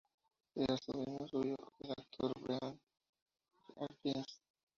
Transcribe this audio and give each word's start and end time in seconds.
Era 0.55 0.77
sobrino 0.77 1.27
suyo 1.31 1.55
el 1.83 1.91
actor 1.91 2.31
Brian 2.41 2.73
d'Arcy 3.75 3.95
James. 4.11 4.33